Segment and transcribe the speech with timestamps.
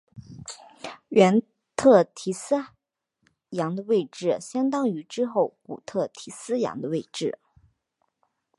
[1.09, 1.43] 原
[1.75, 2.55] 特提斯
[3.49, 7.37] 洋的位置相当于之后古特提斯洋的位置。